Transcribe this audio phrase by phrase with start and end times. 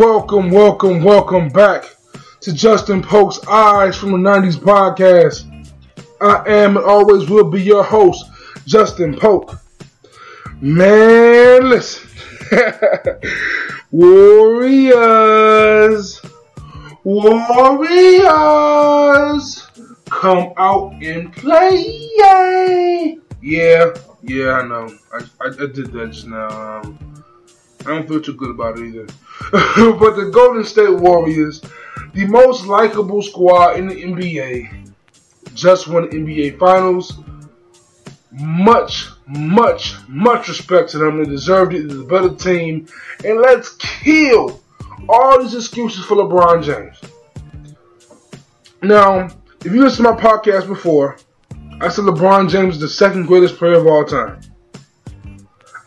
[0.00, 1.84] Welcome, welcome, welcome back
[2.40, 5.44] to Justin Polk's Eyes from the 90s podcast.
[6.22, 8.24] I am and always will be your host,
[8.64, 9.60] Justin Polk.
[10.62, 12.08] Man, listen.
[13.90, 15.02] Warriors,
[17.04, 18.08] Warriors,
[20.08, 22.08] come out and play.
[23.42, 23.92] Yeah,
[24.22, 24.96] yeah, I know.
[25.12, 26.80] I, I, I did that just now.
[26.80, 27.09] Um,
[27.80, 29.06] I don't feel too good about it either.
[29.98, 31.62] but the Golden State Warriors,
[32.12, 34.92] the most likable squad in the NBA,
[35.54, 37.18] just won the NBA Finals.
[38.32, 41.18] Much, much, much respect to them.
[41.18, 41.88] They deserved it.
[41.88, 42.86] They're the better team.
[43.24, 44.60] And let's kill
[45.08, 47.00] all these excuses for LeBron James.
[48.82, 49.28] Now,
[49.64, 51.18] if you listen to my podcast before,
[51.80, 54.40] I said LeBron James is the second greatest player of all time.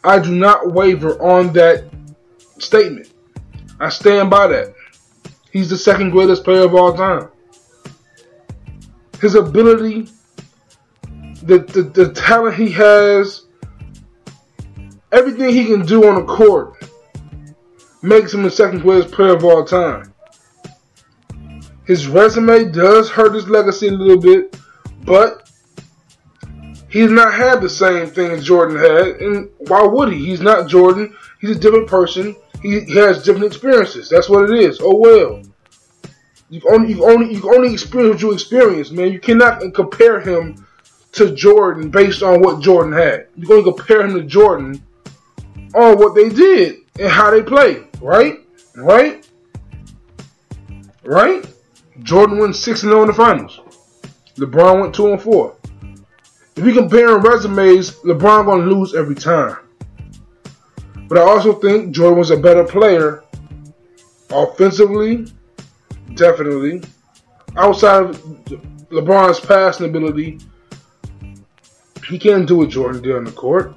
[0.04, 1.86] I do not waver on that
[2.60, 3.12] statement.
[3.80, 4.74] I stand by that.
[5.52, 7.30] He's the second greatest player of all time.
[9.22, 10.10] His ability,
[11.44, 13.46] the, the, the talent he has,
[15.12, 16.90] everything he can do on the court
[18.02, 20.14] makes him the second greatest player of all time.
[21.86, 24.58] His resume does hurt his legacy a little bit,
[25.04, 25.43] but
[26.94, 30.24] he's not had the same thing Jordan had, and why would he?
[30.24, 31.16] He's not Jordan.
[31.42, 32.36] He's a different person.
[32.62, 34.10] He, he has different experiences.
[34.10, 34.80] That's what it is.
[34.80, 35.42] Oh well.
[36.50, 39.12] You've only you've only you've only experienced what you experienced, man.
[39.12, 40.68] You cannot compare him
[41.14, 43.28] to Jordan based on what Jordan had.
[43.36, 44.82] You're going to compare him to Jordan
[45.74, 48.40] on what they did and how they played, right?
[48.76, 49.28] Right?
[51.04, 51.46] Right?
[52.04, 53.60] Jordan went six and zero in the finals.
[54.38, 55.56] LeBron went two and four.
[56.56, 59.58] If you compare resumes, LeBron gonna lose every time.
[61.08, 63.24] But I also think Jordan was a better player
[64.32, 65.28] offensively,
[66.16, 66.82] definitely.
[67.56, 68.18] Outside of
[68.90, 70.40] LeBron's passing ability,
[72.08, 73.76] he can't do what Jordan did on the court.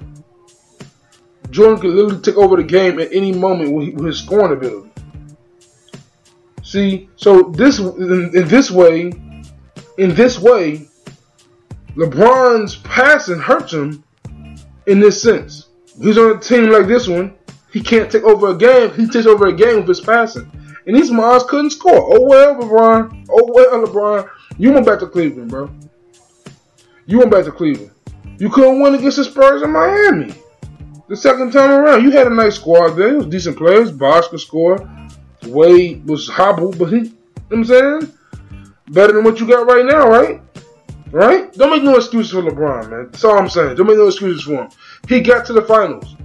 [1.49, 4.89] Jordan could literally take over the game at any moment with his scoring ability.
[6.63, 9.11] See, so this in, in this way,
[9.97, 10.86] in this way,
[11.97, 14.03] LeBron's passing hurts him
[14.85, 15.69] in this sense.
[15.99, 17.33] He's on a team like this one.
[17.71, 18.93] He can't take over a game.
[18.93, 20.49] He takes over a game with his passing.
[20.85, 22.15] And these Mars couldn't score.
[22.15, 23.25] Oh well, LeBron.
[23.29, 24.29] Oh well, LeBron.
[24.59, 25.69] You went back to Cleveland, bro.
[27.07, 27.91] You went back to Cleveland.
[28.37, 30.35] You couldn't win against the Spurs in Miami.
[31.07, 33.15] The second time around, you had a nice squad there.
[33.15, 33.91] It was decent players.
[33.91, 34.77] Bosh could score.
[35.47, 37.11] Wade was hobbled, but he, you know
[37.47, 38.13] what I'm saying?
[38.89, 40.41] Better than what you got right now, right?
[41.11, 41.53] Right?
[41.53, 43.09] Don't make no excuses for LeBron, man.
[43.11, 43.75] That's all I'm saying.
[43.75, 44.69] Don't make no excuses for him.
[45.07, 46.15] He got to the finals.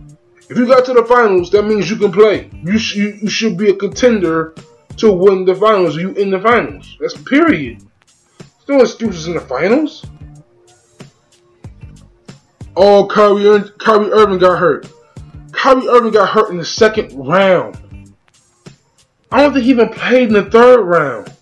[0.49, 2.51] If you got to the finals, that means you can play.
[2.63, 4.55] You, sh- you, should be a contender
[4.99, 5.97] to win the finals.
[5.97, 6.97] You in the finals.
[7.01, 7.83] That's period.
[8.69, 10.05] No excuses in the finals.
[12.77, 14.91] Oh, Kyrie, Kyrie Irving got hurt.
[15.53, 18.15] Kyrie Irving got hurt in the second round.
[19.31, 21.33] I don't think he even played in the third round.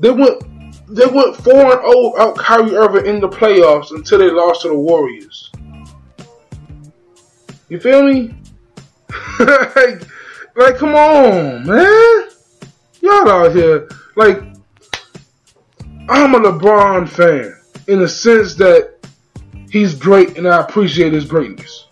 [0.00, 0.47] They went
[0.88, 4.62] they went four and oh zero out Kyrie Irving in the playoffs until they lost
[4.62, 5.50] to the Warriors.
[7.68, 8.34] You feel me?
[9.38, 10.02] like,
[10.56, 12.28] like, come on, man.
[13.00, 14.42] Y'all out here like
[16.08, 17.54] I'm a LeBron fan
[17.86, 18.94] in the sense that
[19.70, 21.86] he's great and I appreciate his greatness.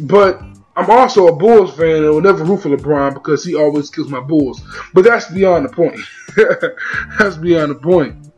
[0.00, 0.40] But
[0.74, 4.08] I'm also a Bulls fan and will never root for LeBron because he always kills
[4.08, 4.62] my Bulls.
[4.94, 6.00] But that's beyond the point.
[7.18, 8.32] that's beyond the point.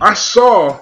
[0.00, 0.78] I saw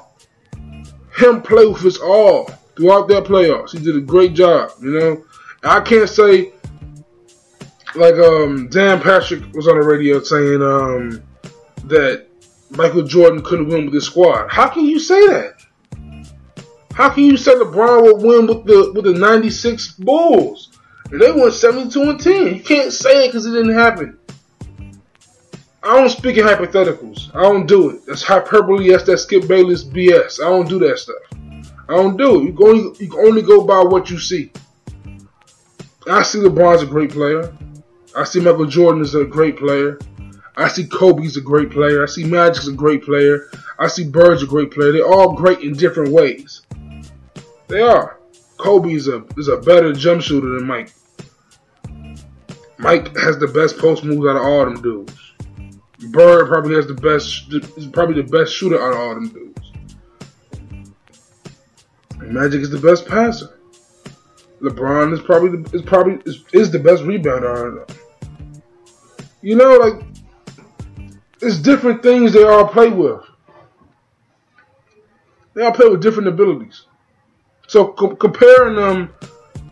[1.16, 2.44] him play with his all
[2.76, 3.72] throughout their playoffs.
[3.72, 5.24] He did a great job, you know.
[5.64, 6.52] I can't say
[7.96, 11.22] like um, Dan Patrick was on the radio saying um,
[11.84, 12.26] that
[12.70, 14.48] Michael Jordan couldn't win with his squad.
[14.48, 15.57] How can you say that?
[16.98, 20.76] How can you say LeBron would win with the with the '96 Bulls?
[21.12, 22.56] And they won 72 and 10.
[22.56, 24.18] You can't say it because it didn't happen.
[25.80, 27.32] I don't speak in hypotheticals.
[27.36, 28.04] I don't do it.
[28.04, 28.90] That's hyperbole.
[28.90, 30.40] That's that Skip Bayless BS.
[30.44, 31.22] I don't do that stuff.
[31.88, 32.46] I don't do it.
[32.46, 34.50] You can only, you can only go by what you see.
[36.10, 37.56] I see LeBron's a great player.
[38.16, 40.00] I see Michael Jordan is a great player.
[40.56, 42.02] I see Kobe's a great player.
[42.02, 43.48] I see Magic's a great player.
[43.78, 44.90] I see Bird's a great player.
[44.90, 46.62] They're all great in different ways.
[47.68, 48.18] They are.
[48.56, 50.92] Kobe is a is a better jump shooter than Mike.
[52.78, 55.14] Mike has the best post moves out of all them dudes.
[56.10, 59.72] Bird probably has the best is probably the best shooter out of all them dudes.
[62.18, 63.58] Magic is the best passer.
[64.60, 67.88] LeBron is probably the, is probably is, is the best rebounder.
[69.40, 70.04] You know, like
[71.40, 73.22] it's different things they all play with.
[75.54, 76.87] They all play with different abilities.
[77.68, 79.14] So co- comparing them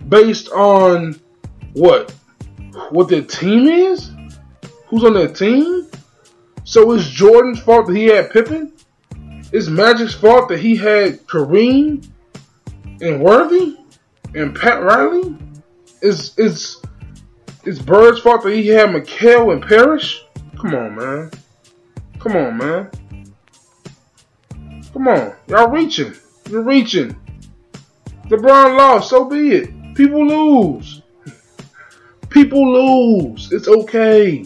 [0.09, 1.19] based on
[1.73, 2.13] what
[2.91, 4.11] what their team is,
[4.87, 5.89] who's on their team.
[6.65, 8.73] So it's Jordan's fault that he had Pippen.
[9.53, 12.07] It's Magic's fault that he had Kareem
[13.01, 13.79] and Worthy
[14.35, 15.35] and Pat Riley.
[16.03, 16.83] It's it's
[17.65, 20.23] it's Bird's fault that he had McHale and Parish.
[20.61, 21.31] Come on, man.
[22.19, 22.91] Come on, man.
[24.93, 25.35] Come on.
[25.49, 26.15] Y'all reaching.
[26.51, 27.17] You're reaching.
[28.29, 29.95] LeBron lost, so be it.
[29.95, 31.03] People lose.
[32.29, 33.53] People lose.
[33.53, 34.45] It's okay.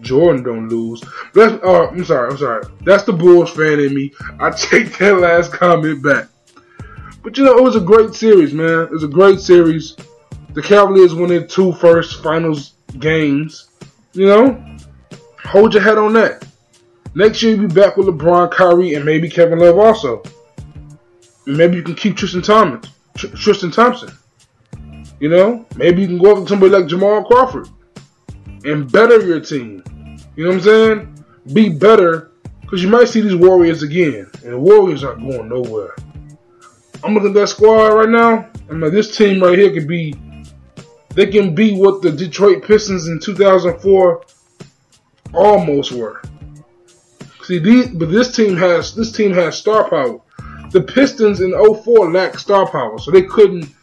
[0.00, 1.02] Jordan don't lose.
[1.34, 2.64] That's uh, I'm sorry, I'm sorry.
[2.82, 4.12] That's the Bulls fan in me.
[4.40, 6.28] I take that last comment back.
[7.22, 8.82] But you know, it was a great series, man.
[8.84, 9.96] It was a great series.
[10.54, 13.68] The Cavaliers won their two first finals games.
[14.12, 14.76] You know,
[15.44, 16.46] hold your head on that.
[17.14, 20.22] Next year you'll be back with LeBron, Kyrie, and maybe Kevin Love also.
[21.46, 22.92] Maybe you can keep Tristan Thompson.
[23.16, 24.10] Tristan Thompson.
[25.20, 27.68] You know, maybe you can go after somebody like Jamal Crawford
[28.64, 29.82] and better your team.
[30.34, 31.24] You know what I'm saying?
[31.52, 35.94] Be better because you might see these Warriors again, and the Warriors aren't going nowhere.
[37.04, 38.50] I'm looking at that squad right now.
[38.68, 40.14] I'm like, this team right here could be.
[41.10, 44.24] They can be what the Detroit Pistons in 2004
[45.32, 46.20] almost were.
[47.44, 50.20] See, these, but this team has this team has star power.
[50.76, 53.74] The Pistons in 04 lacked star power, so they couldn't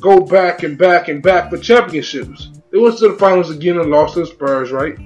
[0.00, 2.48] go back and back and back for championships.
[2.70, 4.96] They went to the finals again and lost to the Spurs, right?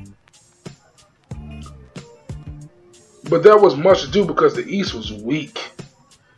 [3.28, 5.72] But that was much ado because the East was weak.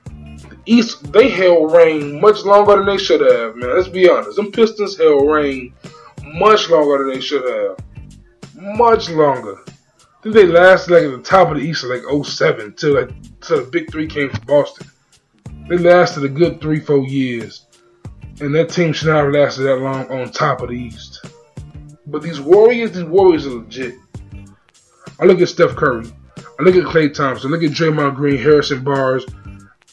[0.06, 3.76] The East, they held reign much longer than they should have, man.
[3.76, 4.36] Let's be honest.
[4.36, 5.74] Them Pistons held reign
[6.24, 7.76] much longer than they should have.
[8.78, 9.58] Much longer.
[9.68, 13.10] I think they lasted like at the top of the East like 07 till like
[13.42, 14.86] till the big three came to Boston.
[15.68, 17.66] They lasted a good three, four years.
[18.40, 21.24] And that team should not have lasted that long on top of the East.
[22.06, 23.94] But these Warriors, these Warriors are legit.
[25.20, 26.06] I look at Steph Curry.
[26.58, 27.50] I look at Klay Thompson.
[27.50, 29.24] I look at Draymond Green, Harrison Barnes,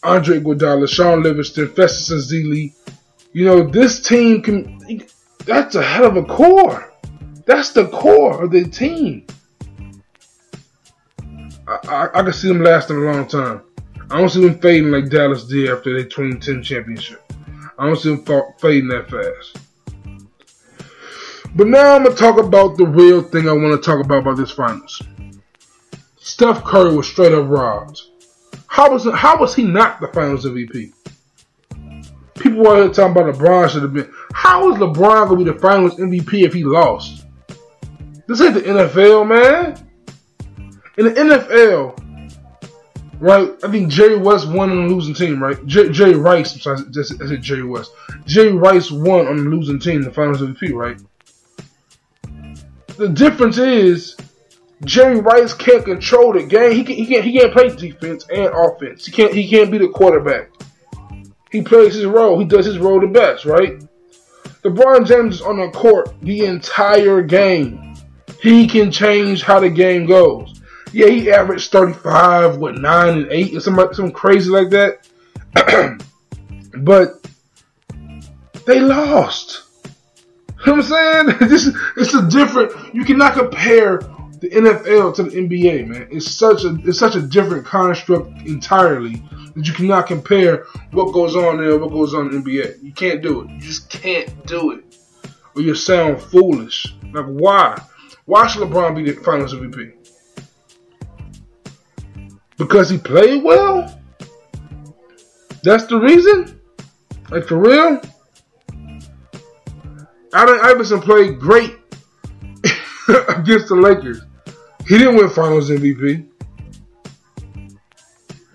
[0.03, 2.73] Andre Iguodala, Shaun Livingston, Festus Ezeli.
[3.33, 5.07] You know, this team can.
[5.45, 6.91] That's a hell of a core.
[7.45, 9.25] That's the core of the team.
[11.67, 13.61] I, I, I can see them lasting a long time.
[14.11, 17.23] I don't see them fading like Dallas did after their 2010 championship.
[17.79, 18.25] I don't see them
[18.59, 19.57] fading that fast.
[21.55, 24.37] But now I'm gonna talk about the real thing I want to talk about about
[24.37, 25.01] this finals.
[26.17, 28.01] Steph Curry was straight up robbed.
[28.67, 30.93] How was how was he not the Finals MVP?
[32.35, 34.11] People here talking about LeBron should have been.
[34.33, 37.25] How is LeBron gonna be the Finals MVP if he lost?
[38.27, 39.87] This ain't the NFL, man.
[40.97, 42.00] In the NFL,
[43.21, 43.51] right?
[43.63, 45.63] I think Jerry West won on the losing team, right?
[45.65, 47.91] J- Jerry Rice, I'm sorry, I said Jerry West.
[48.25, 50.99] Jerry Rice won on the losing team, the Finals MVP, right?
[52.97, 54.17] The difference is
[54.83, 56.73] Jerry Rice can't control the game.
[56.73, 59.05] He, can, he can't he can't play defense and offense.
[59.05, 60.49] He can't he can't be the quarterback.
[61.51, 62.39] He plays his role.
[62.39, 63.81] He does his role the best, right?
[64.63, 67.95] LeBron James is on the court the entire game.
[68.41, 70.60] He can change how the game goes.
[70.93, 75.07] Yeah, he averaged 35, what, 9 and 8 or something, something crazy like that.
[76.77, 77.27] but
[78.65, 79.63] they lost.
[80.65, 81.49] You know what I'm saying?
[81.49, 83.97] This it's a different you cannot compare
[84.39, 86.07] the NFL to the NBA, man.
[86.11, 89.23] It's such a it's such a different construct entirely
[89.55, 92.83] that you cannot compare what goes on there what goes on in the NBA.
[92.83, 93.49] You can't do it.
[93.49, 94.97] You just can't do it.
[95.55, 96.93] Or you sound foolish.
[97.11, 97.81] Like why?
[98.25, 100.00] Why should LeBron be the finals MVP?
[102.61, 103.99] Because he played well?
[105.63, 106.61] That's the reason?
[107.31, 107.99] Like for real?
[110.31, 111.75] Allen Iverson played great
[113.29, 114.21] against the Lakers.
[114.87, 116.27] He didn't win Finals MVP.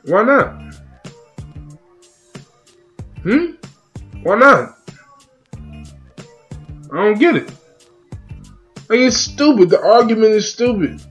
[0.04, 0.62] Why not?
[3.24, 3.46] Hmm?
[4.22, 4.78] Why not?
[6.92, 7.48] I don't get it.
[8.88, 9.68] Like it's stupid.
[9.68, 11.02] The argument is stupid.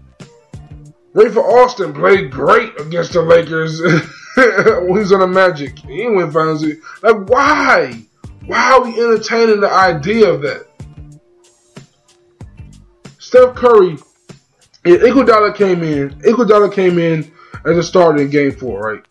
[1.16, 3.82] Rafer Alston played great against the Lakers
[4.36, 5.80] when he's on the Magic.
[5.80, 6.66] He win Finals.
[7.02, 8.02] Like why?
[8.46, 10.68] Why are we entertaining the idea of that?
[13.18, 13.98] Steph Curry
[14.86, 16.12] yeah, Iguodala came in.
[16.20, 17.32] Iguodala came in
[17.66, 19.04] as a starter in Game Four, right?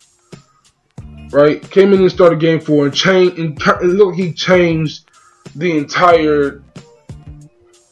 [1.31, 1.69] right?
[1.69, 3.59] Came in and started game four and changed, and
[3.97, 5.09] looked like he changed
[5.55, 6.63] the entire,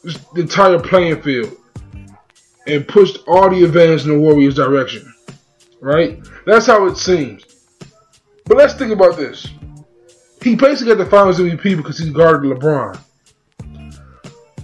[0.02, 1.56] the entire playing field
[2.66, 5.12] and pushed all the advantage in the Warriors' direction,
[5.80, 6.18] right?
[6.46, 7.44] That's how it seems.
[8.46, 9.48] But let's think about this.
[10.42, 13.00] He basically got the Finals MVP because he guarded LeBron.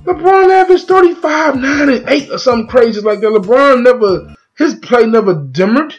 [0.04, 3.28] LeBron averaged 35, 9, and 8 or something crazy like that.
[3.28, 5.94] LeBron never, his play never dimmered.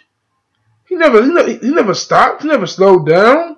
[0.88, 2.41] He never, he never, he never stopped.
[2.41, 3.58] He never slowed down.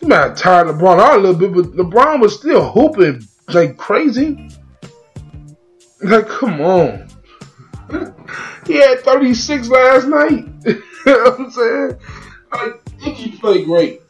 [0.00, 3.76] He might have tired LeBron out a little bit, but LeBron was still hooping like
[3.76, 4.48] crazy.
[6.06, 7.08] Like, come on.
[8.66, 10.46] he had 36 last night.
[10.66, 11.98] you know what I'm saying?
[12.52, 14.02] I think he played great.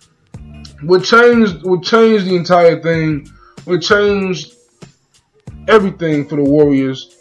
[0.82, 3.28] What changed, what changed the entire thing,
[3.64, 4.54] what changed
[5.68, 7.16] everything for the Warriors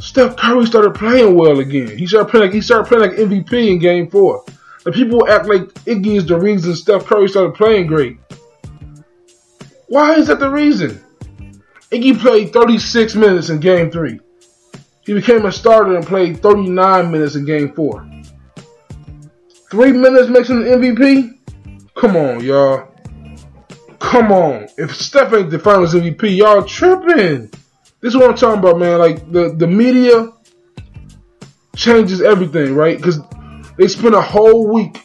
[0.00, 1.98] Steph Curry started playing well again.
[1.98, 4.44] He started playing like he started playing like MVP in Game Four.
[4.84, 8.16] The people act like Iggy is the reason Steph Curry started playing great.
[9.88, 11.02] Why is that the reason?
[11.90, 14.20] Iggy played 36 minutes in Game Three.
[15.04, 18.08] He became a starter and played 39 minutes in Game Four.
[19.70, 21.38] Three minutes makes him an MVP?
[21.94, 22.88] Come on, y'all.
[23.98, 24.68] Come on.
[24.76, 27.50] If Steph ain't the Finals MVP, y'all tripping.
[28.00, 28.98] This is what I'm talking about, man.
[28.98, 30.32] Like the the media
[31.74, 32.96] changes everything, right?
[32.96, 33.20] Because
[33.76, 35.00] they spent a whole week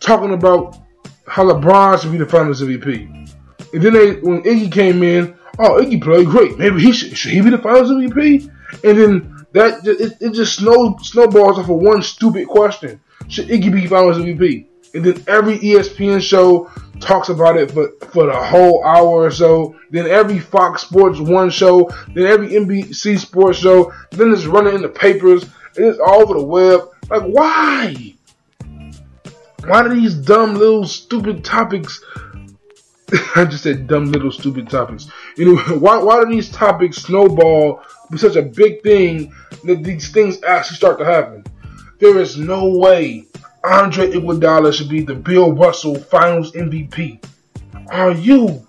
[0.00, 0.78] talking about
[1.26, 3.34] how LeBron should be the Finals MVP,
[3.72, 6.58] and then they when Iggy came in, oh Iggy played great.
[6.58, 8.50] Maybe he should should he be the Finals MVP?
[8.84, 13.72] And then that it, it just snow snowballs off of one stupid question: Should Iggy
[13.72, 14.66] be Finals MVP?
[14.94, 19.76] And then every ESPN show talks about it for, for the whole hour or so.
[19.90, 24.82] Then every Fox Sports One show, then every NBC Sports show, then it's running in
[24.82, 25.44] the papers,
[25.76, 26.88] it's all over the web.
[27.10, 28.14] Like, why?
[29.64, 32.02] Why do these dumb little stupid topics?
[33.34, 35.10] I just said dumb little stupid topics.
[35.36, 39.32] You know, why why do these topics snowball be such a big thing
[39.64, 41.44] that these things actually start to happen?
[41.98, 43.26] There is no way
[43.64, 47.24] Andre Iguodala should be the Bill Russell Finals MVP.
[47.90, 48.66] Are you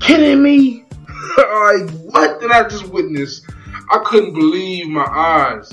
[0.00, 0.84] kidding me?
[1.36, 3.42] like, what did I just witness?
[3.90, 5.72] I couldn't believe my eyes.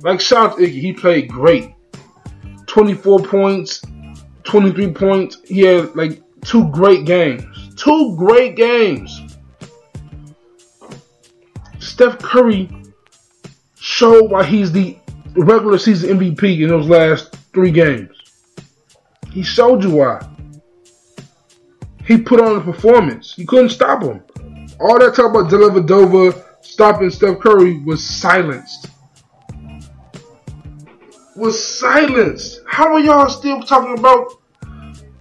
[0.00, 1.74] Like, shout out to Iggy, he played great.
[2.66, 3.82] 24 points,
[4.44, 5.36] 23 points.
[5.44, 7.74] He had like two great games.
[7.76, 9.20] Two great games.
[11.78, 12.70] Steph Curry
[13.78, 14.96] showed why he's the
[15.36, 18.10] regular season MVP in those last three games.
[19.30, 20.28] He showed you why.
[22.04, 23.38] He put on a performance.
[23.38, 24.22] You couldn't stop him.
[24.80, 28.88] All that talk about Dellavedova stopping Steph Curry was silenced.
[31.36, 32.60] Was silenced.
[32.66, 34.34] How are y'all still talking about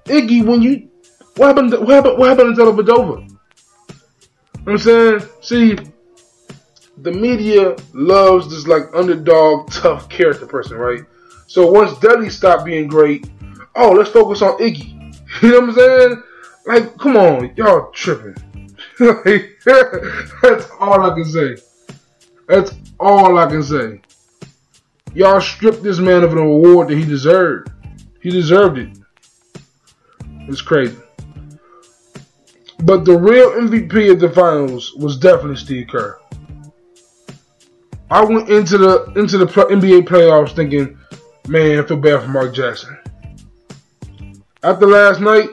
[0.05, 0.90] Iggy when you
[1.37, 1.71] what happened?
[1.71, 2.17] What happened?
[2.17, 3.29] What happened to Dellavedova?
[4.61, 5.77] You know what I'm saying, see,
[6.97, 11.01] the media loves this like underdog, tough character person, right?
[11.47, 13.27] So once Dudley stopped being great,
[13.75, 14.97] oh, let's focus on Iggy.
[15.41, 16.23] You know what I'm saying?
[16.65, 18.35] Like, come on, y'all tripping.
[18.99, 21.55] that's all I can say.
[22.49, 24.01] That's all I can say.
[25.13, 27.71] Y'all stripped this man of an award that he deserved.
[28.21, 28.97] He deserved it.
[30.49, 30.97] It's crazy.
[32.83, 36.19] But the real MVP of the finals was definitely Steve Kerr.
[38.09, 40.97] I went into the into the NBA playoffs thinking
[41.47, 42.97] Man, I feel bad for Mark Jackson.
[44.63, 45.49] After last night,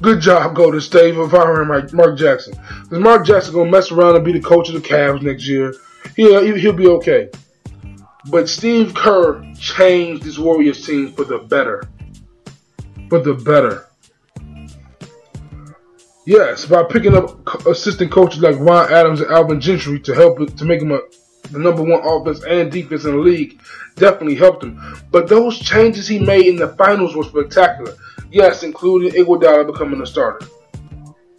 [0.00, 2.54] good job, Golden State, for firing Mark Jackson.
[2.82, 5.74] Because Mark Jackson gonna mess around and be the coach of the Cavs next year.
[6.16, 7.28] He'll, he'll be okay.
[8.30, 11.82] But Steve Kerr changed this Warriors team for the better.
[13.08, 13.87] For the better.
[16.28, 20.64] Yes, by picking up assistant coaches like Ron Adams and Alvin Gentry to help to
[20.66, 20.98] make him a
[21.52, 23.58] the number one offense and defense in the league,
[23.94, 24.78] definitely helped him.
[25.10, 27.94] But those changes he made in the finals were spectacular.
[28.30, 30.46] Yes, including Iguodala becoming a starter,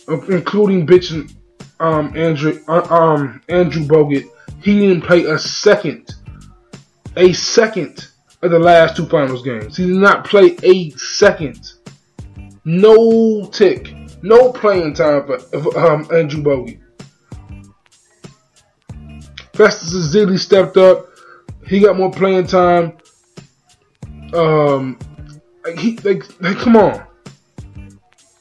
[0.07, 1.35] including bitching
[1.79, 4.27] um, Andrew uh, um, Andrew Bogut.
[4.63, 6.15] He didn't play a second,
[7.15, 8.07] a second
[8.41, 9.77] of the last two finals games.
[9.77, 11.73] He did not play a second.
[12.65, 16.79] No tick, no playing time for um, Andrew Bogut.
[19.53, 21.07] Festus Ezeli stepped up.
[21.67, 22.97] He got more playing time.
[24.33, 24.97] Um,
[25.77, 27.05] he like, like come on.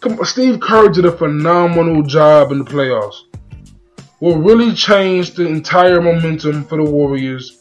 [0.01, 3.23] Come on, Steve Kerr did a phenomenal job in the playoffs.
[4.21, 7.61] What really changed the entire momentum for the Warriors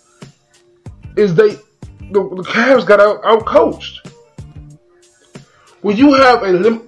[1.15, 1.49] is they
[2.11, 4.07] the, the Cavs got out, out coached.
[5.81, 6.87] when you have a lim-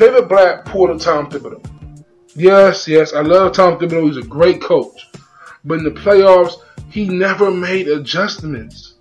[0.00, 1.62] David Blatt pulled a Tom Thibodeau.
[2.34, 4.06] Yes, yes, I love Tom Thibodeau.
[4.06, 5.06] He's a great coach.
[5.62, 6.54] But in the playoffs,
[6.90, 8.94] he never made adjustments.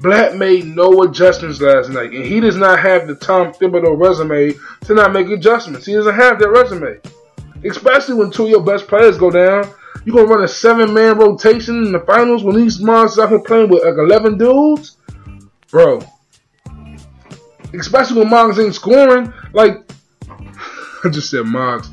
[0.00, 4.54] Black made no adjustments last night, and he does not have the Tom Thibodeau resume
[4.86, 5.86] to not make adjustments.
[5.86, 6.98] He doesn't have that resume.
[7.64, 9.72] Especially when two of your best players go down.
[10.04, 13.28] You're going to run a seven man rotation in the finals when these monsters out
[13.28, 14.96] here playing with like 11 dudes?
[15.70, 16.02] Bro.
[17.72, 19.32] Especially when Moggs ain't scoring.
[19.52, 19.84] Like,
[21.04, 21.90] I just said Moggs.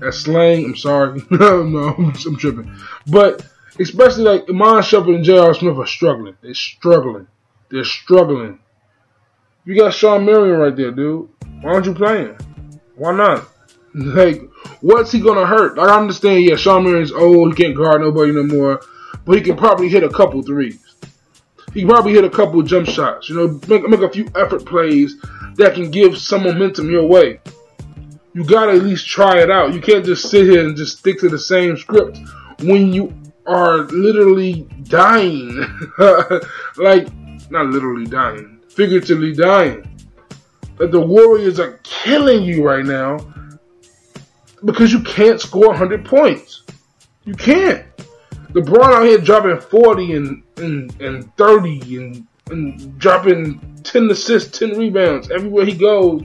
[0.00, 0.64] That's slang.
[0.64, 1.20] I'm sorry.
[1.30, 2.72] no, no, I'm, I'm, tripping.
[3.06, 3.46] But
[3.78, 5.54] especially like Iman Shumpert and J.R.
[5.54, 6.36] Smith are struggling.
[6.40, 7.26] They're struggling.
[7.70, 8.60] They're struggling.
[9.64, 11.28] You got Shawn Marion right there, dude.
[11.60, 12.36] Why aren't you playing?
[12.94, 13.48] Why not?
[13.98, 14.42] Like,
[14.82, 15.78] what's he gonna hurt?
[15.78, 18.82] Like, I understand, yeah, Shawn Marion's old, he can't guard nobody no more,
[19.24, 20.78] but he can probably hit a couple threes.
[21.72, 23.30] He can probably hit a couple jump shots.
[23.30, 25.16] You know, make make a few effort plays
[25.54, 27.40] that can give some momentum your way
[28.36, 29.72] you gotta at least try it out.
[29.72, 32.18] You can't just sit here and just stick to the same script
[32.60, 33.10] when you
[33.46, 35.64] are literally dying.
[36.76, 37.08] like,
[37.50, 39.88] not literally dying, figuratively dying.
[40.76, 43.26] That the Warriors are killing you right now
[44.66, 46.64] because you can't score 100 points.
[47.24, 47.86] You can't.
[48.50, 54.76] LeBron out here dropping 40 and, and, and 30 and, and dropping 10 assists, 10
[54.76, 56.22] rebounds everywhere he goes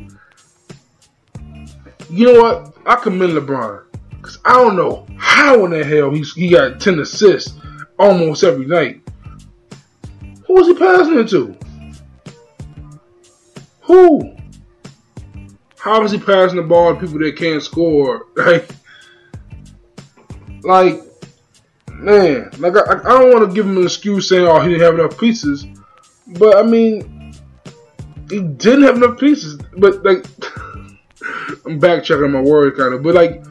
[2.12, 2.76] you know what?
[2.86, 3.86] I commend LeBron.
[4.12, 7.54] Because I don't know how in the hell he, he got 10 assists
[7.98, 9.02] almost every night.
[10.46, 11.58] Who is he passing it to?
[13.82, 14.36] Who?
[15.80, 18.28] How is he passing the ball to people that can't score?
[18.36, 18.70] Like,
[20.64, 21.02] like
[21.92, 24.84] man, like I, I don't want to give him an excuse saying, "Oh, he didn't
[24.84, 25.66] have enough pieces,"
[26.28, 27.34] but I mean,
[28.30, 29.60] he didn't have enough pieces.
[29.78, 30.24] But like,
[31.66, 33.44] I'm backtracking my word kind of, but like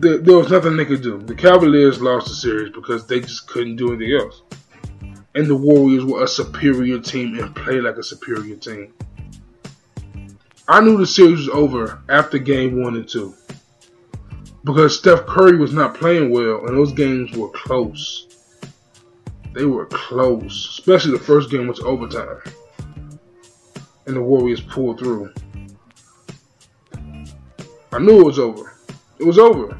[0.00, 1.18] there, there, was nothing they could do.
[1.18, 4.42] The Cavaliers lost the series because they just couldn't do anything else,
[5.34, 8.92] and the Warriors were a superior team and played like a superior team.
[10.68, 13.34] I knew the series was over after game one and two
[14.64, 18.28] because Steph Curry was not playing well, and those games were close.
[19.52, 22.40] They were close, especially the first game was overtime
[24.06, 25.32] and the Warriors pulled through.
[27.92, 28.74] I knew it was over.
[29.18, 29.78] It was over.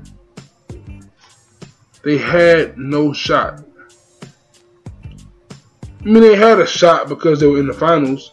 [2.04, 3.64] They had no shot.
[6.00, 8.32] I mean, they had a shot because they were in the finals,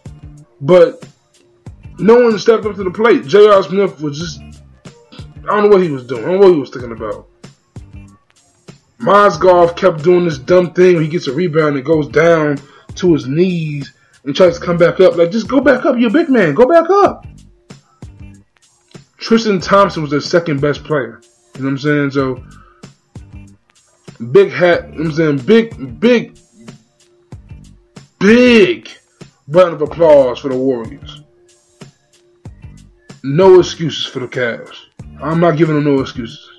[0.60, 1.08] but
[2.00, 3.26] no one stepped up to the plate.
[3.26, 3.62] J.R.
[3.64, 4.42] Smith was just,
[5.44, 6.24] I don't know what he was doing.
[6.24, 7.28] I don't know what he was thinking about.
[9.00, 12.60] Mozgov kept doing this dumb thing where he gets a rebound and goes down
[12.96, 15.16] to his knees and tries to come back up.
[15.16, 15.96] Like, just go back up.
[15.98, 16.54] You're a big man.
[16.54, 17.26] Go back up.
[19.20, 21.22] Tristan Thompson was their second best player.
[21.56, 22.12] You know what I'm saying?
[22.12, 22.44] So,
[24.32, 24.94] big hat.
[24.94, 25.38] You know I'm saying?
[25.40, 26.40] Big, big,
[28.20, 28.90] big
[29.48, 31.22] round of applause for the Warriors.
[33.24, 34.78] No excuses for the Cavs.
[35.22, 36.50] I'm not giving them no excuses.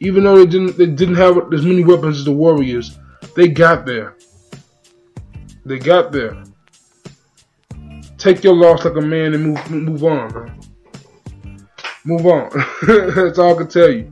[0.00, 2.98] Even though they didn't, they didn't have as many weapons as the Warriors.
[3.34, 4.16] They got there.
[5.64, 6.44] They got there.
[8.18, 10.63] Take your loss like a man and move move on, man.
[12.04, 12.50] Move on.
[12.86, 14.10] That's all I can tell you.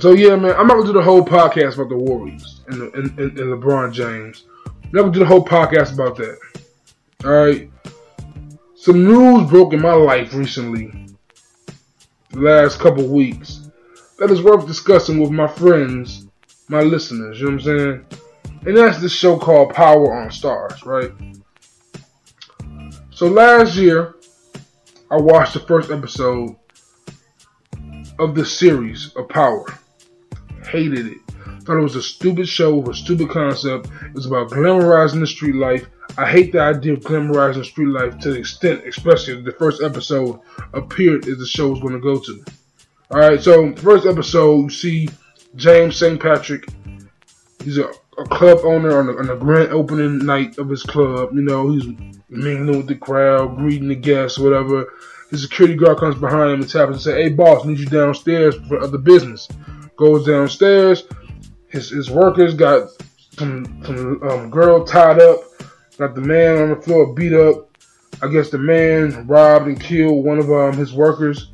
[0.00, 2.92] So yeah, man, I'm not gonna do the whole podcast about the Warriors and, the,
[2.92, 4.44] and, and, and LeBron James.
[4.66, 6.38] I'm not gonna do the whole podcast about that.
[7.24, 7.70] All right.
[8.74, 10.92] Some news broke in my life recently,
[12.30, 13.70] the last couple weeks,
[14.18, 16.26] that is worth discussing with my friends,
[16.68, 17.40] my listeners.
[17.40, 18.06] You know what I'm saying?
[18.66, 21.12] And that's this show called Power on Starz, right?
[23.10, 24.13] So last year,
[25.10, 26.56] I watched the first episode
[28.18, 29.66] of the series of Power.
[30.66, 31.18] Hated it.
[31.62, 33.88] Thought it was a stupid show with a stupid concept.
[34.02, 35.86] It was about glamorizing the street life.
[36.16, 40.40] I hate the idea of glamorizing street life to the extent, especially the first episode
[40.72, 42.44] appeared as the show was going to go to.
[43.10, 45.08] Alright, so first episode, you see
[45.56, 46.20] James St.
[46.20, 46.66] Patrick.
[47.62, 51.30] He's a, a club owner on the, on the grand opening night of his club.
[51.34, 51.86] You know, he's
[52.28, 54.92] mingling with the crowd, greeting the guests, whatever.
[55.30, 58.54] The security guard comes behind him and taps and says, "Hey, boss, need you downstairs
[58.68, 59.48] for other business."
[59.96, 61.04] Goes downstairs.
[61.68, 62.88] His his workers got
[63.38, 65.40] some some um, girl tied up.
[65.98, 67.76] Got the man on the floor beat up.
[68.22, 71.50] I guess the man robbed and killed one of um, his workers.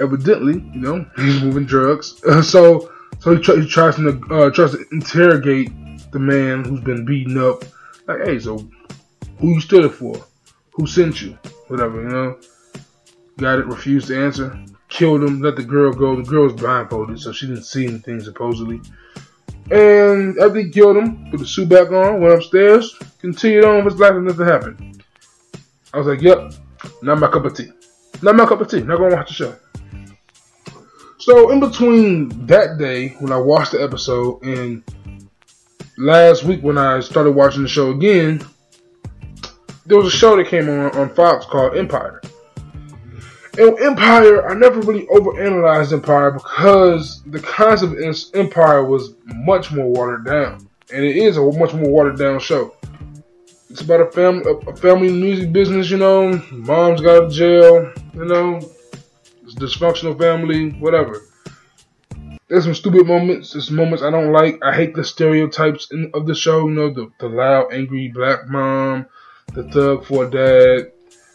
[0.00, 2.20] Evidently, you know, he's moving drugs.
[2.42, 2.92] So
[3.26, 5.72] so he, tr- he tries to uh, tries to interrogate
[6.12, 7.64] the man who's been beaten up
[8.06, 8.56] Like, hey, so
[9.40, 10.14] who you stood it for?
[10.74, 11.36] Who sent you?
[11.66, 12.38] Whatever, you know.
[13.38, 14.56] Got it, refused to answer.
[14.88, 16.14] Killed him, let the girl go.
[16.14, 18.80] The girl was blindfolded, so she didn't see anything supposedly.
[19.72, 23.94] And after he killed him, put the suit back on, went upstairs, continued on with
[23.94, 25.02] his life and nothing happened.
[25.92, 26.52] I was like, yep,
[27.02, 27.72] not my cup of tea.
[28.22, 28.82] Not my cup of tea.
[28.82, 29.56] Not gonna watch the show.
[31.26, 34.84] So in between that day when I watched the episode and
[35.98, 38.46] last week when I started watching the show again,
[39.86, 42.22] there was a show that came on on Fox called Empire.
[43.58, 49.90] And Empire, I never really overanalyzed Empire because the concept of Empire was much more
[49.90, 52.72] watered down, and it is a much more watered down show.
[53.68, 55.90] It's about a family, a family music business.
[55.90, 57.92] You know, mom's got out jail.
[58.14, 58.60] You know,
[59.56, 61.22] dysfunctional family, whatever.
[62.48, 63.52] There's some stupid moments.
[63.52, 64.60] There's moments I don't like.
[64.62, 66.68] I hate the stereotypes in, of the show.
[66.68, 69.06] You know, the, the loud, angry black mom,
[69.52, 70.92] the thug for a dad,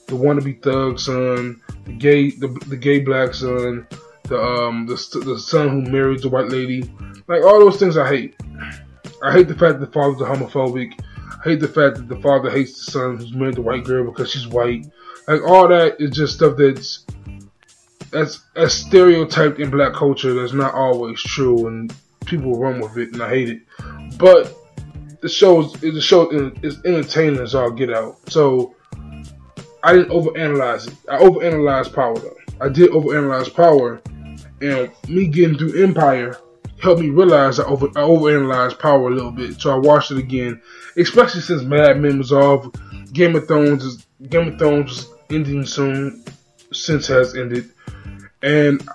[0.07, 3.87] the wannabe thug son, the gay the, the gay black son,
[4.23, 6.83] the um the the son who married the white lady,
[7.27, 8.35] like all those things I hate.
[9.23, 10.93] I hate the fact that the father's homophobic.
[11.17, 14.05] I hate the fact that the father hates the son who's married the white girl
[14.05, 14.85] because she's white.
[15.27, 17.05] Like all that is just stuff that's
[18.11, 21.93] that's that's stereotyped in black culture that's not always true and
[22.25, 23.61] people run with it and I hate it.
[24.17, 24.55] But
[25.21, 28.17] the show is the show is entertaining as all get out.
[28.29, 28.75] So
[29.83, 30.97] I didn't overanalyze it.
[31.09, 32.37] I overanalyzed Power though.
[32.59, 34.01] I did overanalyze Power,
[34.61, 36.37] and me getting through Empire
[36.81, 39.59] helped me realize I over I overanalyzed Power a little bit.
[39.61, 40.61] So I watched it again,
[40.97, 42.67] especially since Mad Men was off.
[43.13, 46.23] Game of Thrones is Game of Thrones is ending soon.
[46.73, 47.69] Since has ended,
[48.43, 48.87] and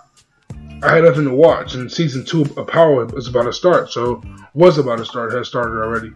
[0.82, 1.74] I had nothing to watch.
[1.74, 4.22] And season two of Power is about to start, so
[4.54, 6.12] was about to start, has started already.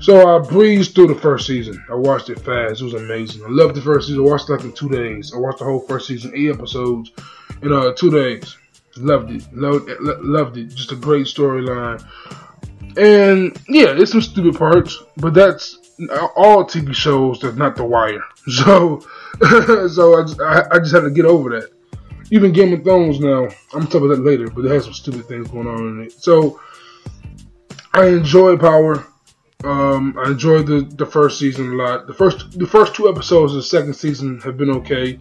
[0.00, 1.82] So I breezed through the first season.
[1.88, 2.80] I watched it fast.
[2.80, 3.44] It was amazing.
[3.44, 4.22] I loved the first season.
[4.24, 5.32] I watched it like in two days.
[5.34, 7.12] I watched the whole first season, eight episodes,
[7.62, 8.56] in uh, two days.
[8.96, 9.52] Loved it.
[9.52, 10.00] Loved it.
[10.00, 10.74] Loved it.
[10.74, 12.04] Just a great storyline.
[12.96, 15.78] And yeah, there's some stupid parts, but that's
[16.36, 17.40] all TV shows.
[17.40, 18.22] That's not The Wire.
[18.46, 19.00] So,
[19.88, 21.70] so I I, I just had to get over that.
[22.30, 25.26] Even Game of Thrones now, I'm talking about that later, but it has some stupid
[25.26, 26.12] things going on in it.
[26.12, 26.60] So
[27.92, 29.06] I enjoy Power.
[29.62, 32.06] Um, I enjoyed the, the first season a lot.
[32.06, 35.18] The first the first two episodes of the second season have been okay.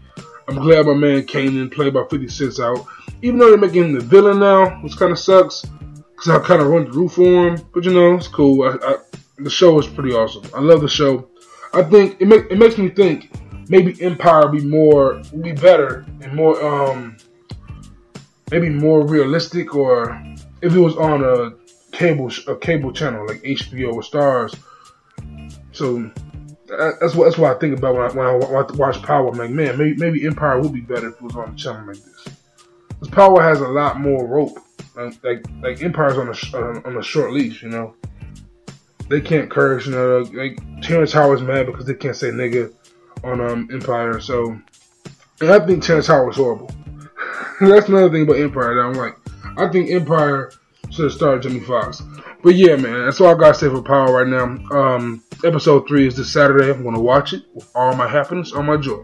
[0.48, 2.86] I'm glad my man Kanan played by 50 Cent out.
[3.22, 6.62] Even though they're making him the villain now, which kind of sucks, because I kind
[6.62, 7.66] of run through for him.
[7.74, 8.64] But you know, it's cool.
[8.64, 8.96] I, I,
[9.38, 10.44] the show is pretty awesome.
[10.54, 11.30] I love the show.
[11.74, 13.32] I think it, make, it makes me think
[13.70, 17.18] maybe Empire be more, be better and more, um,
[18.52, 20.22] maybe more realistic, or
[20.62, 21.54] if it was on a
[21.92, 24.58] cable a cable channel like HBO or Starz.
[25.72, 26.12] So
[26.68, 29.30] that's what that's what I think about when I, when I watch Power.
[29.30, 31.88] I'm like, man, maybe maybe Empire would be better if it was on a channel
[31.88, 32.28] like this.
[32.90, 34.58] Because Power has a lot more rope.
[34.96, 37.96] Like like Empire's on a on a short leash, you know.
[39.10, 40.20] They can't curse, you know.
[40.34, 42.74] Like Terrence Howard's mad because they can't say nigga
[43.24, 44.20] on um Empire.
[44.20, 44.58] So,
[45.42, 46.70] and I think Terrence Howard's horrible.
[47.62, 49.18] that's another thing about Empire that I'm like.
[49.58, 50.52] I think Empire
[50.90, 52.02] should have started Jamie Foxx.
[52.44, 54.46] But yeah, man, that's all I gotta say for Power right now.
[54.78, 56.70] Um, episode three is this Saturday.
[56.72, 59.04] I'm gonna watch it with all my happiness, all my joy.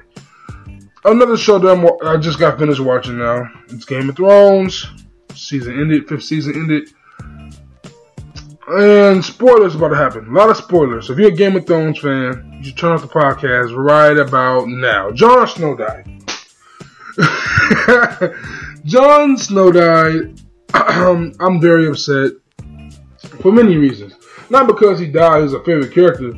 [1.05, 3.49] Another show that I'm, I just got finished watching now.
[3.69, 4.85] It's Game of Thrones.
[5.33, 6.89] Season ended, fifth season ended.
[8.71, 10.27] And spoilers about to happen.
[10.27, 11.09] A lot of spoilers.
[11.09, 14.67] If you're a Game of Thrones fan, you should turn off the podcast right about
[14.67, 15.09] now.
[15.11, 16.05] Jon Snow died.
[18.85, 20.39] Jon Snow died
[20.73, 22.33] I'm very upset
[23.41, 24.13] for many reasons.
[24.51, 26.33] Not because he died as a favorite character,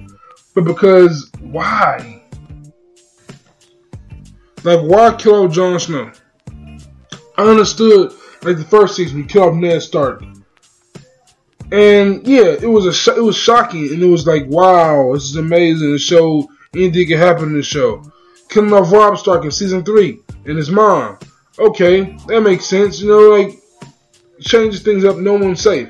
[0.56, 2.24] but because why?
[4.64, 6.12] Like, why kill off Jon Snow?
[7.38, 8.14] I understood,
[8.44, 10.24] like the first season, you kill off Ned Stark,
[11.72, 15.24] and yeah, it was a sh- it was shocking, and it was like, wow, this
[15.24, 15.92] is amazing.
[15.92, 18.04] The show anything can happen in the show.
[18.50, 21.18] Killing off Robb Stark in season three and his mom.
[21.58, 23.00] Okay, that makes sense.
[23.00, 23.58] You know, like
[24.42, 25.18] changes things up.
[25.18, 25.90] No one's safe.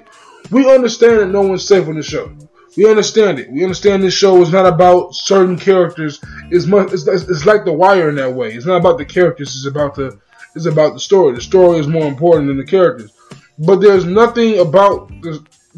[0.52, 2.32] We understand that no one's safe on the show.
[2.78, 3.52] We understand it.
[3.52, 6.22] We understand this show is not about certain characters.
[6.52, 6.94] It's much.
[6.94, 8.54] It's, it's like The Wire in that way.
[8.54, 9.56] It's not about the characters.
[9.56, 10.20] It's about the.
[10.56, 11.34] It's about the story.
[11.34, 13.12] The story is more important than the characters.
[13.58, 15.12] But there's nothing about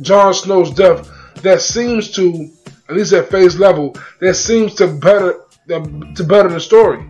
[0.02, 1.10] Jon Snow's death
[1.42, 2.50] that seems to,
[2.90, 7.08] at least at face level, that seems to better to better the story.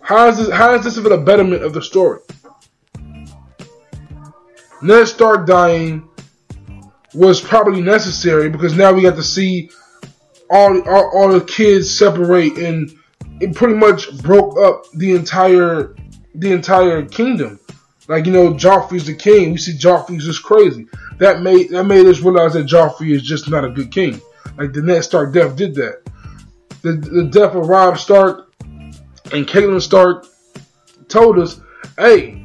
[0.00, 0.50] How is this?
[0.50, 2.20] How is this even a betterment of the story?
[4.82, 6.08] Ned Stark dying
[7.14, 9.70] was probably necessary because now we got to see
[10.48, 12.90] all, all all the kids separate and
[13.40, 15.94] it pretty much broke up the entire
[16.34, 17.59] the entire kingdom.
[18.10, 19.52] Like you know, Joffrey's the king.
[19.52, 20.88] We see Joffrey's just crazy.
[21.18, 24.20] That made that made us realize that Joffrey is just not a good king.
[24.58, 26.02] Like the Ned Stark death did that.
[26.82, 30.26] The the death of Robb Stark and Catelyn Stark
[31.06, 31.60] told us,
[31.96, 32.44] hey,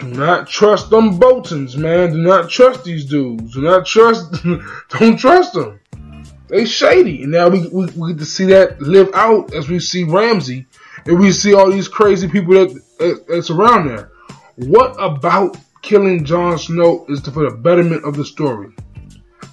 [0.00, 2.12] do not trust them Boltons, man.
[2.12, 3.54] Do not trust these dudes.
[3.54, 4.34] Do not trust.
[4.90, 5.80] don't trust them.
[6.48, 7.22] They shady.
[7.22, 10.66] And now we, we, we get to see that live out as we see Ramsay
[11.06, 14.10] and we see all these crazy people that that's around there.
[14.56, 18.74] What about killing Jon Snow is for the betterment of the story?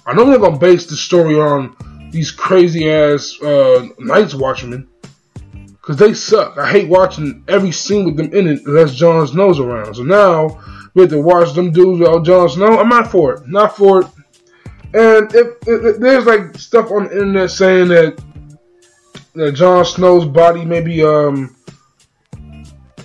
[0.06, 1.76] I know they're gonna base the story on
[2.10, 4.88] these crazy ass uh, Night's Watchmen
[5.68, 6.56] because they suck.
[6.56, 9.94] I hate watching every scene with them in it unless Jon Snow's around.
[9.94, 10.58] So now
[10.94, 12.78] we have to watch them dudes without Jon Snow.
[12.78, 13.46] I'm not for it.
[13.46, 14.06] Not for it.
[14.94, 18.22] And if, if, if, there's like stuff on the internet saying that
[19.34, 21.54] that Jon Snow's body maybe um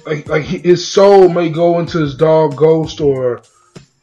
[0.10, 3.44] like like his soul may go into his dog Ghost or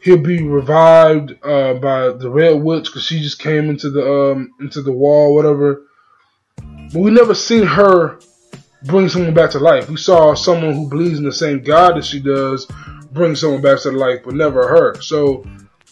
[0.00, 4.54] he'll be revived uh, by the Red Witch because she just came into the um
[4.60, 5.82] into the wall whatever.
[6.56, 8.20] But we never seen her
[8.84, 9.90] bring someone back to life.
[9.90, 12.66] We saw someone who believes in the same God that she does
[13.10, 15.02] bring someone back to life, but never her.
[15.02, 15.44] So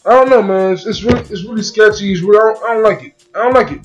[0.06, 0.74] I don't know, man.
[0.74, 2.12] It's, it's really it's really sketchy.
[2.12, 3.24] It's really, I, don't, I don't like it.
[3.34, 3.80] I don't like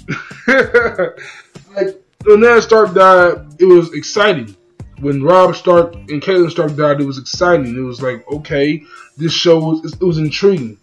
[0.47, 1.19] it.
[1.75, 4.55] like when Ned Stark died, it was exciting.
[5.01, 7.75] When Robb Stark and Catelyn Stark died, it was exciting.
[7.75, 8.83] It was like, okay,
[9.17, 10.77] this show was it was intriguing.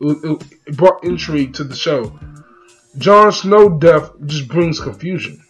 [0.00, 2.18] It brought intrigue to the show.
[2.98, 5.42] Jon Snow death just brings confusion.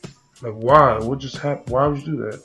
[0.43, 0.99] Like, why?
[0.99, 1.71] What just happened?
[1.71, 2.43] Why would you do that?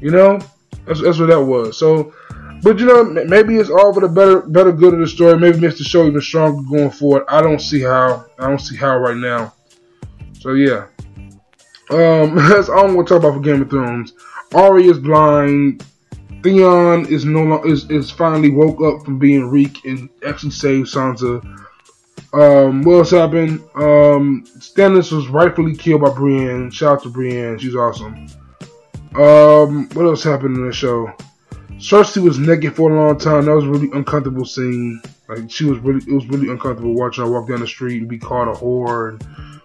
[0.00, 0.38] You know,
[0.86, 1.78] that's, that's what that was.
[1.78, 2.14] So
[2.62, 5.38] but you know, maybe it's all for the better better good of the story.
[5.38, 7.24] Maybe makes the show even stronger going forward.
[7.28, 8.26] I don't see how.
[8.38, 9.52] I don't see how right now.
[10.40, 10.86] So yeah.
[11.90, 14.14] Um, that's all I'm gonna talk about for Game of Thrones.
[14.54, 15.84] Arya is blind.
[16.42, 20.88] Theon is no longer is, is finally woke up from being Reek and actually saved
[20.88, 21.42] Sansa.
[22.32, 23.60] Um, what else happened?
[23.74, 26.70] Um, Stannis was rightfully killed by Brienne.
[26.70, 28.26] Shout out to Brienne, she's awesome.
[29.14, 31.10] Um, what else happened in the show?
[31.78, 33.46] Cersei was naked for a long time.
[33.46, 35.00] That was really uncomfortable scene.
[35.28, 38.08] Like she was really, it was really uncomfortable watching her walk down the street and
[38.08, 39.55] be called a whore and,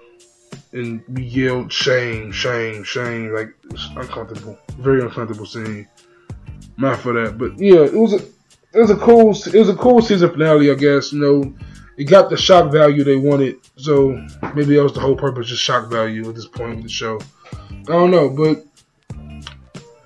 [0.74, 3.34] and be yelled shame, shame, shame.
[3.34, 5.88] Like it's uncomfortable, very uncomfortable scene.
[6.78, 8.18] Not for that, but yeah, it was a,
[8.74, 10.72] it was a cool, it was a cool season finale.
[10.72, 11.54] I guess you know,
[11.98, 13.58] it got the shock value they wanted.
[13.76, 14.12] So
[14.56, 17.20] maybe that was the whole purpose, just shock value at this point of the show.
[17.72, 18.66] I don't know, but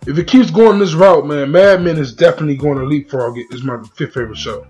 [0.07, 3.47] if it keeps going this route, man, Mad Men is definitely going to leapfrog it.
[3.51, 4.67] Is my fifth favorite show.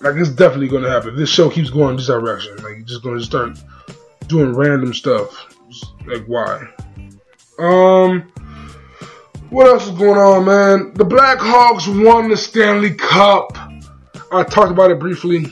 [0.00, 1.16] Like it's definitely going to happen.
[1.16, 2.56] This show keeps going this direction.
[2.56, 3.58] Like you're just going to start
[4.28, 5.54] doing random stuff.
[6.06, 6.68] Like why?
[7.58, 8.30] Um,
[9.50, 10.94] what else is going on, man?
[10.94, 13.56] The Blackhawks won the Stanley Cup.
[14.30, 15.46] I talked about it briefly.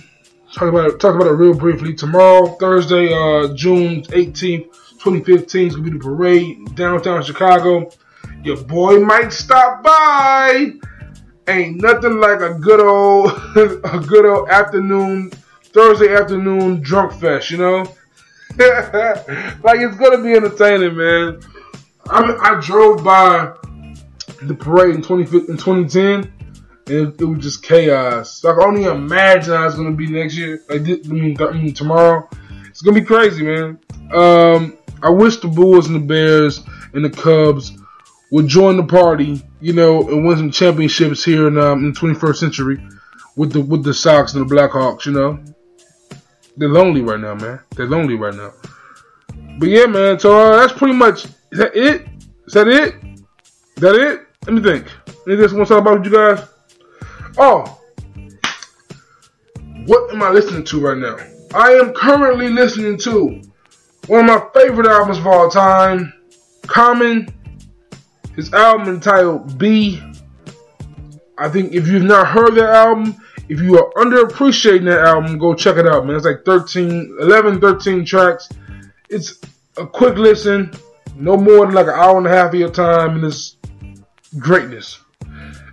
[0.52, 1.00] Talk about it.
[1.00, 1.94] Talk about it real briefly.
[1.94, 7.90] Tomorrow, Thursday, uh, June eighteenth, twenty fifteen, is gonna be the parade downtown Chicago.
[8.42, 10.72] Your boy might stop by.
[11.48, 15.30] Ain't nothing like a good old, a good old afternoon,
[15.62, 17.86] Thursday afternoon drunk fest, you know?
[18.58, 21.40] like it's gonna be entertaining, man.
[22.08, 23.52] I I drove by
[24.42, 26.32] the parade in 20, in 2010,
[26.86, 28.40] and it, it, was just chaos.
[28.40, 30.62] So I can only imagine how it's gonna be next year.
[30.68, 32.28] Like, I mean, I mean tomorrow.
[32.68, 33.78] It's gonna be crazy, man.
[34.12, 37.72] Um, I wish the Bulls and the Bears and the Cubs
[38.30, 41.98] would join the party, you know, and win some championships here in, um, in the
[41.98, 42.86] 21st century
[43.36, 45.38] with the with the Sox and the Blackhawks, you know.
[46.56, 47.60] They're lonely right now, man.
[47.76, 48.52] They're lonely right now.
[49.58, 50.18] But yeah, man.
[50.18, 52.06] So uh, that's pretty much is that it.
[52.46, 52.94] Is that it?
[53.76, 54.26] Is that it?
[54.46, 54.86] Let me think.
[55.26, 56.48] Anything else want to talk about with you guys?
[57.38, 57.80] Oh,
[59.86, 61.16] what am I listening to right now?
[61.54, 63.42] I am currently listening to
[64.06, 66.12] one of my favorite albums of all time,
[66.66, 67.28] Common
[68.36, 70.00] his album entitled Be.
[71.38, 73.16] I think if you've not heard that album,
[73.48, 76.16] if you are underappreciating that album, go check it out, man.
[76.16, 78.48] It's like 13, 11, 13 tracks.
[79.08, 79.40] It's
[79.76, 80.72] a quick listen,
[81.14, 83.56] no more than like an hour and a half of your time, and it's
[84.38, 84.98] greatness.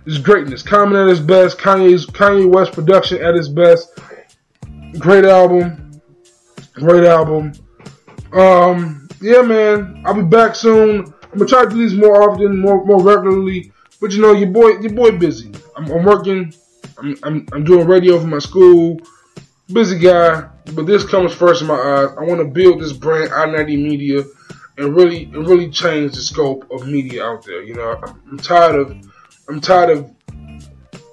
[0.06, 0.62] It's greatness.
[0.62, 1.58] Common at its best.
[1.58, 3.98] Kanye's Kanye West production at its best.
[4.98, 6.00] Great album.
[6.74, 7.52] Great album.
[8.32, 10.02] Um, yeah, man.
[10.04, 11.12] I'll be back soon.
[11.32, 13.72] I'm gonna try to do these more often, more more regularly.
[14.00, 15.50] But you know, your boy, your boy busy.
[15.76, 16.52] I'm, I'm working.
[16.98, 19.00] I'm, I'm, I'm doing radio for my school.
[19.72, 22.16] busy guy, but this comes first in my eyes.
[22.18, 24.22] I want to build this brand, I-90 Media,
[24.78, 27.62] and really, and really change the scope of media out there.
[27.62, 28.96] You know, I'm tired of,
[29.48, 30.10] I'm tired of,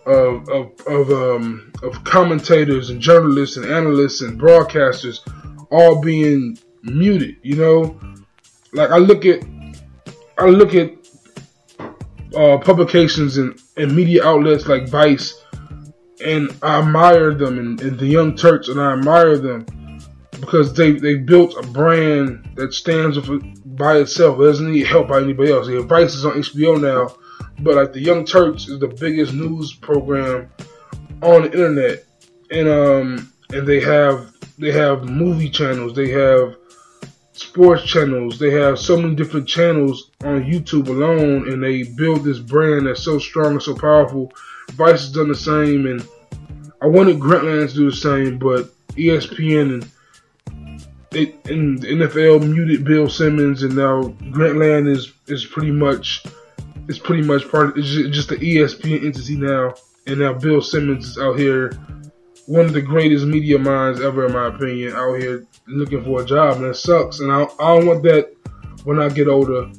[0.05, 5.19] of, of, of, um, of commentators and journalists and analysts and broadcasters
[5.71, 7.37] all being muted.
[7.43, 7.99] You know,
[8.73, 9.43] like I look at,
[10.37, 10.91] I look at
[12.35, 15.40] uh, publications and, and media outlets like Vice
[16.23, 19.65] and I admire them and, the Young Turks, and I admire them
[20.31, 23.17] because they they built a brand that stands
[23.65, 24.39] by itself.
[24.39, 25.67] It doesn't need help by anybody else.
[25.67, 27.15] The advice is on HBO now,
[27.59, 30.49] but like the Young Turks is the biggest news program
[31.21, 32.05] on the internet,
[32.49, 36.55] and um and they have they have movie channels, they have
[37.33, 42.39] sports channels, they have so many different channels on YouTube alone, and they build this
[42.39, 44.31] brand that's so strong and so powerful
[44.71, 46.05] Vice has done the same, and
[46.81, 49.91] I wanted Grantland to do the same, but ESPN and
[51.13, 56.23] it, and the NFL muted Bill Simmons, and now Grantland is is pretty much
[56.87, 59.73] is pretty much part of it's just the ESPN entity now,
[60.07, 61.71] and now Bill Simmons is out here,
[62.47, 66.25] one of the greatest media minds ever, in my opinion, out here looking for a
[66.25, 67.19] job, and it sucks.
[67.19, 68.33] And I, I don't want that
[68.83, 69.69] when I get older.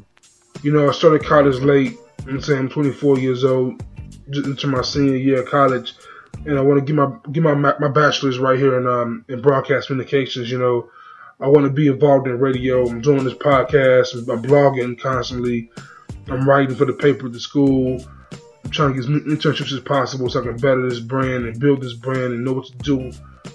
[0.63, 1.97] You know, I started college late.
[2.27, 3.83] I'm saying I'm 24 years old
[4.27, 5.95] into my senior year of college,
[6.47, 9.41] and I want to get my get my my bachelor's right here in um in
[9.41, 10.51] broadcast communications.
[10.51, 10.91] You know,
[11.41, 12.89] I want to be involved in radio.
[12.89, 14.15] I'm doing this podcast.
[14.15, 15.71] I'm blogging constantly.
[16.29, 18.01] I'm writing for the paper at the school.
[18.65, 21.45] I'm trying to get as many internships as possible so I can better this brand
[21.45, 23.13] and build this brand and know what to do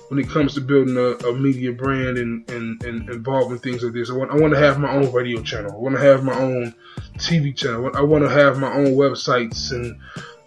[0.10, 3.94] when it comes to building a, a media brand and, and, and involving things like
[3.94, 4.10] this.
[4.10, 5.72] I want, I want to have my own radio channel.
[5.72, 6.74] I want to have my own
[7.18, 7.92] TV channel.
[7.96, 10.00] I want to have my own websites and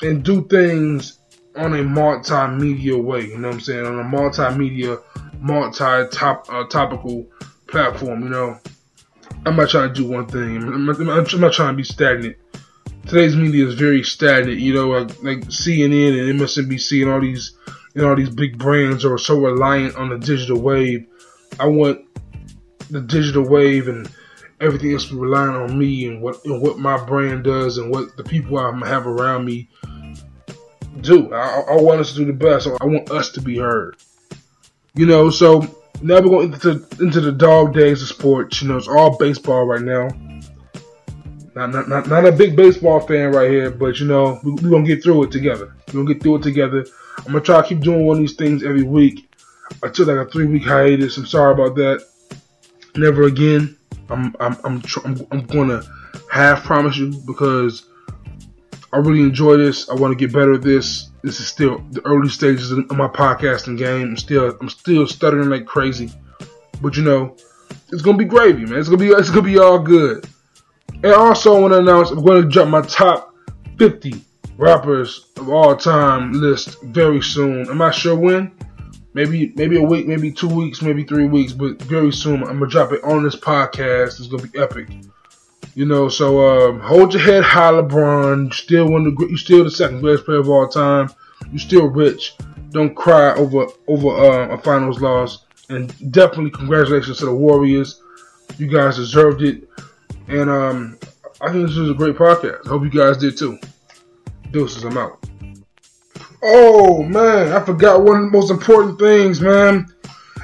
[0.03, 1.19] and do things
[1.57, 3.27] on a multimedia way.
[3.27, 3.87] You know what I'm saying?
[3.87, 5.03] On a multimedia,
[5.41, 7.27] multi-top uh, topical
[7.67, 8.23] platform.
[8.23, 8.59] You know,
[9.47, 10.57] I'm not trying to do one thing.
[10.57, 12.37] I'm not, I'm not trying to be stagnant.
[13.07, 14.59] Today's media is very stagnant.
[14.59, 17.57] You know, like, like CNN and MSNBC and all these
[17.95, 21.07] and all these big brands are so reliant on the digital wave.
[21.59, 22.05] I want
[22.91, 24.09] the digital wave and
[24.61, 27.91] everything else to be relying on me and what and what my brand does and
[27.91, 29.69] what the people I have around me
[31.03, 31.33] do.
[31.33, 32.67] I, I want us to do the best.
[32.67, 33.97] I want us to be heard.
[34.95, 35.61] You know, so
[36.03, 38.63] now we're going into into the dog days of sports.
[38.63, 40.09] You know, it's all baseball right now.
[41.55, 44.71] Not, not, not, not a big baseball fan right here, but you know, we're we
[44.71, 45.75] to get through it together.
[45.93, 46.87] We're to get through it together.
[47.19, 49.33] I'm to try to keep doing one of these things every week.
[49.83, 51.17] I took like a three week hiatus.
[51.17, 52.07] I'm sorry about that.
[52.97, 53.77] Never again.
[54.09, 55.87] I'm, I'm, I'm, I'm, I'm going to
[56.31, 57.87] half promise you because
[58.93, 59.89] I really enjoy this.
[59.89, 61.11] I want to get better at this.
[61.23, 64.09] This is still the early stages of my podcasting game.
[64.09, 66.11] I'm still I'm still stuttering like crazy,
[66.81, 67.37] but you know,
[67.93, 68.79] it's gonna be gravy, man.
[68.79, 70.27] It's gonna be it's gonna be all good.
[71.03, 73.35] And also, I want to announce I'm going to drop my top
[73.79, 74.23] 50
[74.59, 77.69] rappers of all time list very soon.
[77.71, 78.53] I'm not sure when.
[79.15, 82.69] Maybe maybe a week, maybe two weeks, maybe three weeks, but very soon I'm gonna
[82.69, 84.21] drop it on this podcast.
[84.21, 84.89] It's gonna be epic.
[85.75, 88.47] You know, so um, hold your head high, LeBron.
[88.47, 91.11] You still one of the you still the second best player of all time.
[91.53, 92.35] You still rich.
[92.71, 95.45] Don't cry over over uh, a finals loss.
[95.69, 98.03] And definitely congratulations to the Warriors.
[98.59, 99.69] You guys deserved it.
[100.27, 100.99] And um,
[101.41, 102.67] I think this was a great podcast.
[102.67, 103.59] I hope you guys did too.
[104.51, 105.25] Deuces, I'm out.
[106.43, 109.87] Oh man, I forgot one of the most important things, man.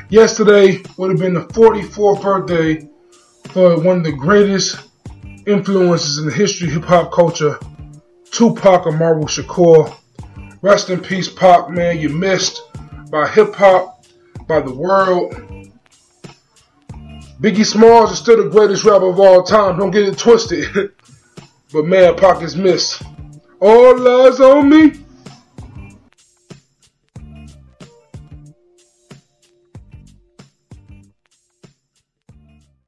[0.08, 2.88] Yesterday would have been the 44th birthday
[3.50, 4.88] for one of the greatest
[5.46, 7.58] influences in the history of hip hop culture,
[8.30, 9.94] Tupac Amaru Shakur.
[10.60, 11.98] Rest in peace, Pac, man.
[11.98, 12.62] You missed
[13.10, 14.04] by hip hop,
[14.46, 15.34] by the world.
[17.40, 19.78] Biggie Smalls is still the greatest rapper of all time.
[19.78, 20.66] Don't get it twisted.
[21.72, 23.02] but man, Pac is missed.
[23.60, 25.05] All Eyez On Me.